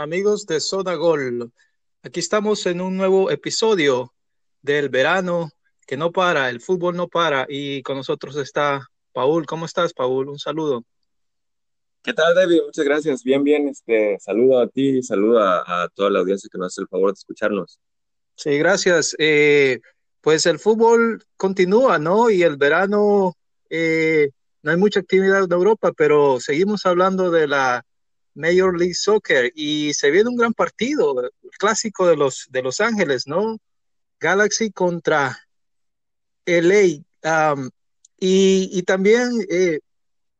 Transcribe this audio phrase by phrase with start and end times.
[0.00, 1.52] amigos de Soda Gol.
[2.02, 4.14] Aquí estamos en un nuevo episodio
[4.62, 5.50] del verano
[5.86, 8.80] que no para, el fútbol no para y con nosotros está
[9.12, 9.44] Paul.
[9.44, 10.30] ¿Cómo estás, Paul?
[10.30, 10.84] Un saludo.
[12.02, 12.62] ¿Qué tal, David?
[12.64, 13.22] Muchas gracias.
[13.22, 13.68] Bien, bien.
[13.68, 17.18] Este, saludo a ti, saludo a, toda la audiencia que nos hace el favor de
[17.18, 17.78] escucharnos.
[18.36, 19.14] Sí, gracias.
[19.18, 19.80] Eh,
[20.22, 22.30] pues el fútbol continúa, ¿no?
[22.30, 23.34] Y el verano,
[23.68, 24.30] eh,
[24.62, 27.84] no hay mucha actividad en Europa, pero seguimos hablando de la
[28.34, 33.26] Major League Soccer y se viene un gran partido, clásico de los, de Los Ángeles,
[33.26, 33.58] ¿no?
[34.18, 35.38] Galaxy contra
[36.44, 37.02] LA.
[38.18, 39.80] y, también eh,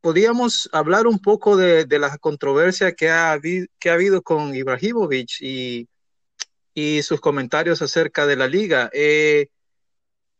[0.00, 3.38] podríamos hablar un poco de, la controversia que ha,
[3.78, 5.88] que ha habido con Ibrahimovic y,
[6.74, 8.90] y, sus comentarios acerca de la liga.
[8.92, 9.48] Eh,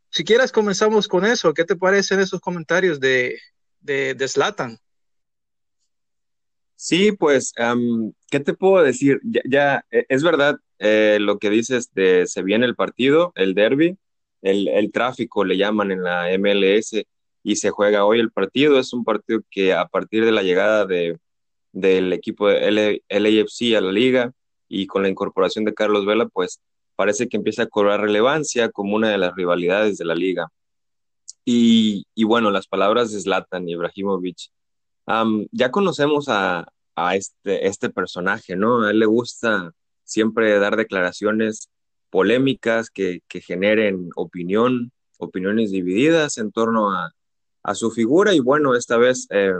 [0.09, 1.53] si quieres, comenzamos con eso.
[1.53, 3.39] ¿Qué te parecen esos comentarios de,
[3.79, 4.77] de, de Zlatan?
[6.83, 7.53] Sí, pues,
[8.31, 9.21] ¿qué te puedo decir?
[9.23, 13.97] Ya, e, es verdad eh, lo que dices de se viene el partido, el derby,
[14.41, 17.03] el, el, tráfico le llaman en la MLS
[17.43, 18.79] y se juega hoy el partido.
[18.79, 21.19] Es un partido que a partir de la llegada de,
[21.71, 24.33] del equipo de LAFC a la liga
[24.67, 26.61] y con la incorporación de Carlos Vela, pues
[26.95, 30.49] parece que empieza a cobrar relevancia como una de las rivalidades de la liga.
[31.45, 34.49] Y, y bueno, las palabras de Zlatan Ibrahimovic
[35.51, 36.67] ya conocemos a,
[37.13, 38.83] este, este personaje, ¿no?
[38.83, 41.69] A él le gusta siempre dar declaraciones
[42.09, 47.13] polémicas que, generen opinión, opiniones divididas en torno a,
[47.75, 49.53] su figura y bueno, esta vez eh,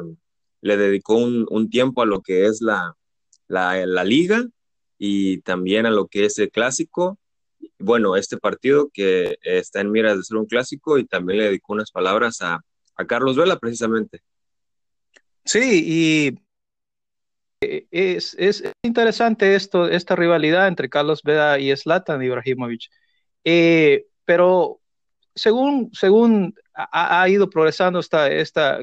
[0.61, 2.95] le dedicó un, tiempo a lo que es la,
[4.03, 4.45] liga
[4.97, 7.19] y también a lo que es el clásico.
[7.79, 11.73] Bueno, este partido que está en miras de ser un clásico y también le dedicó
[11.73, 12.61] unas palabras a,
[12.95, 14.21] a Carlos Vela precisamente.
[15.45, 16.39] Sí, y
[17.61, 22.89] eh, es, es, interesante esto, esta rivalidad entre Carlos Veda y Zlatan Ibrahimovic.
[23.43, 24.79] Eh, pero
[25.35, 28.79] según, según ha, ido progresando esta, esta,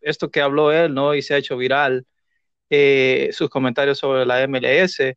[0.00, 1.14] esto que habló él, ¿no?
[1.14, 2.06] Y se ha hecho viral,
[2.70, 5.16] eh, sus comentarios sobre la MLS,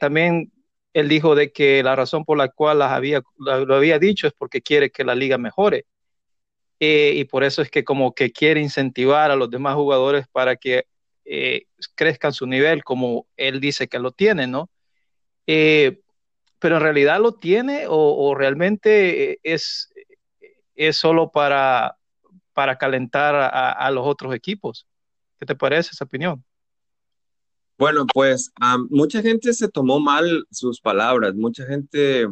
[0.00, 0.52] también
[0.94, 4.32] él dijo de que la razón por la cual las había, lo había dicho es
[4.32, 5.86] porque quiere que la liga mejore.
[6.78, 10.56] Eh, y por eso es que como que quiere incentivar a los demás jugadores para
[10.56, 10.86] que
[11.24, 14.68] eh, crezcan su nivel como él dice que lo tiene, ¿no?
[15.46, 16.00] Eh,
[16.58, 19.92] pero en realidad lo tiene o, realmente es,
[20.74, 21.96] es solo para,
[22.52, 24.86] para calentar a, los otros equipos.
[25.38, 26.42] ¿Qué te parece esa opinión?
[27.78, 28.50] Bueno, pues
[28.88, 32.26] mucha gente se tomó mal sus palabras, mucha gente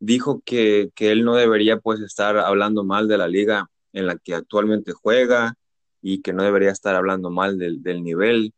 [0.00, 4.34] dijo que, él no debería pues estar hablando mal de la liga en la que
[4.34, 5.54] actualmente juega
[6.02, 8.52] y que no debería estar hablando mal del, nivel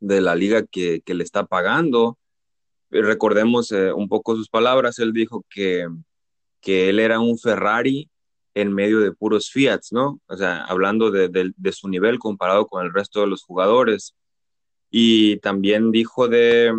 [0.00, 2.18] de la liga que, le está pagando.
[2.90, 5.88] Recordemos eh, un poco sus palabras, él dijo que,
[6.60, 8.10] que él era un Ferrari
[8.54, 10.20] en medio de puros Fiats, ¿no?
[10.26, 14.14] O sea, hablando de, de, su nivel comparado con el resto de los jugadores.
[14.94, 16.70] Y también dijo de,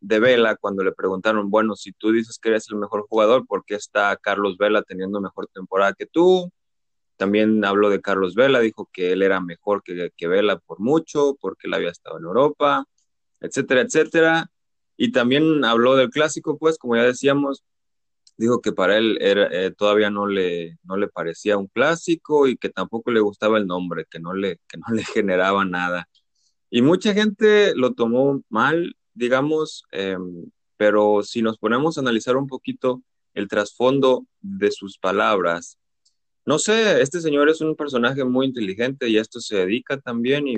[0.00, 3.64] de Vela cuando le preguntaron, bueno, si tú dices que eres el mejor jugador, ¿por
[3.64, 6.52] qué está Carlos Vela teniendo mejor temporada que tú?
[7.16, 11.36] También habló de Carlos Vela, dijo que él era mejor que, que Vela por mucho,
[11.40, 12.84] porque él había estado en Europa,
[13.40, 14.50] etcétera, etcétera.
[14.98, 17.64] Y también habló del clásico, pues, como ya decíamos,
[18.36, 22.56] dijo que para él era, eh, todavía no le, no le parecía un clásico y
[22.58, 26.08] que tampoco le gustaba el nombre, que no le, que no le generaba nada.
[26.74, 32.46] Y mucha gente lo tomó mal, digamos, em, pero si nos ponemos a analizar un
[32.46, 33.02] poquito
[33.34, 35.76] el trasfondo de sus palabras,
[36.46, 40.48] no sé, este señor es un personaje muy inteligente y a esto se dedica también
[40.48, 40.56] y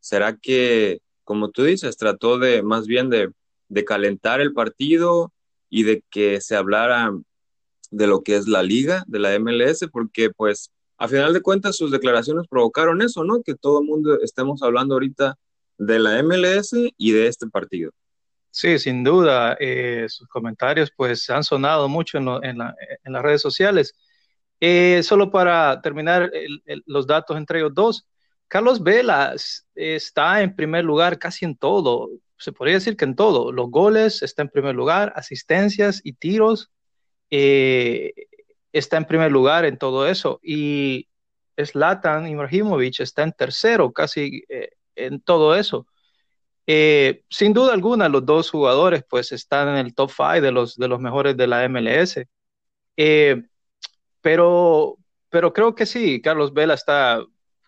[0.00, 3.30] será que, como tú dices, trató de más bien de,
[3.68, 5.32] de calentar el partido
[5.70, 7.10] y de que se hablara
[7.90, 11.76] de lo que es la liga, de la MLS, porque pues a final de cuentas
[11.78, 13.42] sus declaraciones provocaron eso, ¿no?
[13.42, 15.38] Que todo el mundo estemos hablando ahorita
[15.78, 17.92] de la MLS y de este partido.
[18.50, 23.94] Sí, sin duda, eh, sus comentarios pues han sonado mucho en, las redes sociales.
[24.60, 26.30] Eh, solo para terminar
[26.86, 28.06] los datos entre ellos dos,
[28.46, 29.34] Carlos Vela
[29.74, 34.22] está en primer lugar casi en todo, se podría decir que en todo, los goles
[34.22, 36.70] está en primer lugar, asistencias y tiros
[37.30, 38.12] eh,
[38.72, 41.08] está en primer lugar en todo eso y
[41.60, 44.44] Zlatan Ibrahimovic está en tercero casi
[44.96, 45.86] en todo eso.
[46.66, 50.76] Eh, sin duda alguna, los dos jugadores pues están en el top 5 de los,
[50.76, 52.26] de los mejores de la MLS.
[52.96, 53.42] Eh,
[54.20, 54.98] pero,
[55.28, 57.20] pero creo que sí, Carlos Vela está,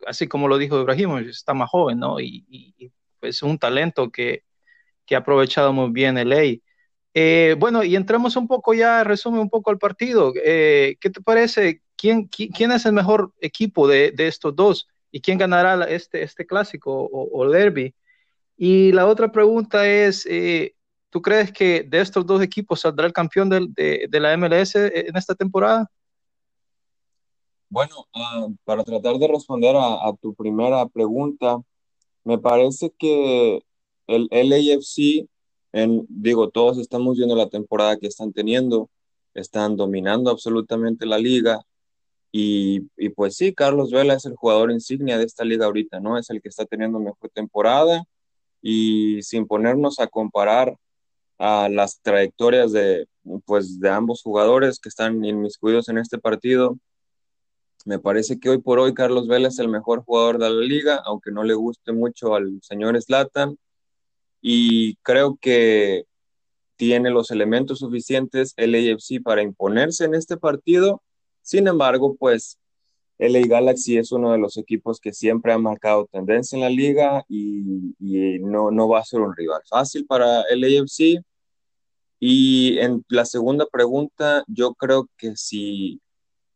[0.07, 2.21] así como lo dijo Ibrahimovic, está más joven, ¿no?
[2.21, 4.45] Y, y, pues un talento que,
[5.07, 6.63] que ha aprovechado muy bien el ley.
[7.15, 10.33] Eh, bueno, y entramos un poco ya, resume un poco el partido.
[10.45, 11.83] Eh, ¿Qué te parece?
[11.97, 14.89] ¿Quién, quién, es el mejor equipo de, de, estos dos?
[15.17, 17.95] ¿Y quién ganará este, este clásico o, o derby?
[18.55, 20.75] Y la otra pregunta es, eh,
[21.09, 25.17] ¿tú crees que de estos dos equipos saldrá el campeón de, de, la MLS en
[25.17, 25.91] esta temporada?
[27.71, 31.57] Bueno, uh, para tratar de responder a, a, tu primera pregunta,
[32.23, 33.63] me parece que
[34.07, 35.27] el LAFC
[36.09, 38.91] digo, todos estamos viendo la temporada que están teniendo,
[39.33, 41.63] están dominando absolutamente la liga.
[42.39, 46.19] Y, pues sí, Carlos Vela es el jugador insignia de esta liga ahorita, ¿no?
[46.19, 48.05] Es el que está teniendo mejor temporada
[48.61, 50.77] y sin ponernos a comparar
[51.39, 53.07] a las trayectorias de,
[53.47, 56.79] pues, de ambos jugadores que están inmiscuidos en este partido,
[57.87, 61.01] me parece que hoy por hoy Carlos Vela es el mejor jugador de la liga,
[61.07, 63.57] aunque no le guste mucho al señor Slatan
[64.43, 66.05] y creo que
[66.77, 71.03] tiene los elementos suficientes el AFC para imponerse en este partido.
[71.47, 72.59] Sin embargo, pues
[73.19, 77.25] LA Galaxy es uno de los equipos que siempre ha marcado tendencia en la liga
[77.29, 77.95] y,
[78.41, 81.23] no, no va a ser un rival fácil para el AFC.
[82.19, 86.01] Y en la segunda pregunta, yo creo que si,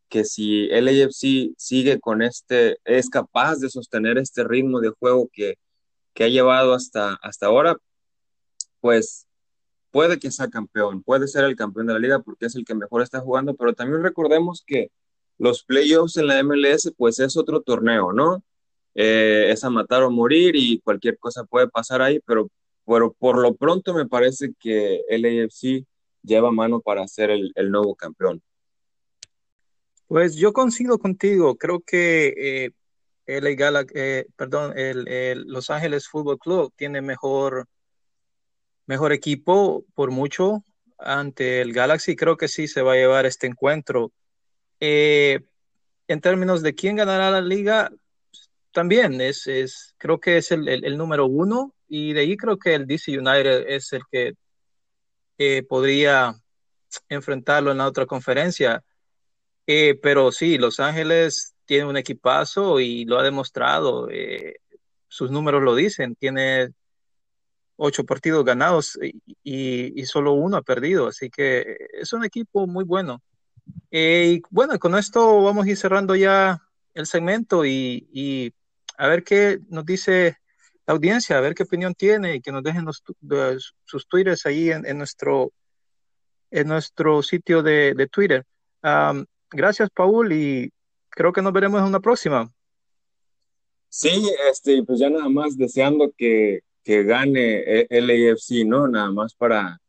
[0.09, 5.29] que si el AFC sigue con este, es capaz de sostener este ritmo de juego
[5.33, 5.55] que,
[6.15, 7.77] que ha llevado hasta, hasta ahora,
[8.81, 9.29] pues
[9.91, 12.75] puede que sea campeón, puede ser el campeón de la liga porque es el que
[12.75, 14.91] mejor está jugando, pero también recordemos que
[15.39, 18.43] los playoffs en la MLS, pues es otro torneo, ¿no?
[18.95, 22.51] Eh, es a matar o morir y cualquier cosa puede pasar ahí, pero,
[22.87, 25.87] pero por lo pronto me parece que el AFC
[26.23, 28.43] lleva mano para ser el, nuevo campeón.
[30.07, 36.39] Pues yo coincido contigo, creo que eh, LA eh, perdón, el, el, Los Ángeles Fútbol
[36.39, 37.67] Club tiene mejor,
[38.91, 40.65] mejor equipo por mucho
[40.99, 42.17] ante el Galaxy.
[42.17, 44.11] Creo que sí se va a llevar este encuentro.
[44.81, 45.39] Eh,
[46.09, 47.93] en términos de quién ganará la liga,
[48.73, 52.59] también es, es creo que es el, el, el, número uno y de ahí creo
[52.59, 54.35] que el DC United es el que
[55.39, 56.35] eh, podría
[57.09, 58.83] enfrentarlo en la otra conferencia.
[59.69, 64.09] Eh, pero sí, Los Ángeles tiene un equipazo y lo ha demostrado.
[64.11, 64.57] Eh,
[65.07, 66.17] sus números lo dicen.
[66.17, 66.73] Tiene
[67.83, 68.99] ocho partidos ganados
[69.43, 71.09] y, solo uno ha perdido.
[71.09, 73.23] Así que es un equipo muy bueno.
[73.91, 76.61] Eh, y bueno, con esto vamos a ir cerrando ya
[76.95, 78.55] el segmento y,
[78.99, 80.37] a ver qué nos dice
[80.87, 82.85] la audiencia, a ver qué opinión tiene y que nos dejen
[83.85, 85.51] sus twitters ahí en, nuestro,
[86.51, 88.45] en nuestro sitio de, Twitter.
[89.51, 90.71] Gracias, Paul, y
[91.09, 92.53] creo que nos veremos en una próxima.
[93.89, 98.89] Sí, este, pues ya nada más deseando que, que gane el AFC, ¿no?
[98.89, 99.81] Nada más para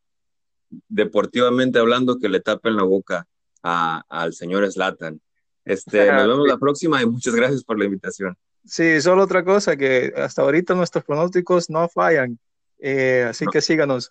[0.88, 3.28] deportivamente hablando que le tapen la boca
[3.64, 5.22] a, al señor Slatan.
[5.66, 8.36] Este, nos vemos la próxima y muchas gracias por la invitación.
[8.66, 12.38] Sí, solo otra cosa, que hasta ahorita nuestros pronósticos no fallan,
[12.80, 13.52] eh, así no.
[13.52, 14.10] que síganos.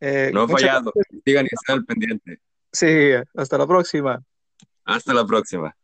[0.00, 0.92] Eh, no ha fallado,
[1.24, 2.40] sigan y estén al pendiente.
[2.72, 4.22] Sí, hasta la próxima.
[4.84, 5.74] Hasta la próxima.